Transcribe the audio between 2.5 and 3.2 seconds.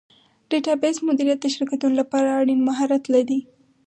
مهارت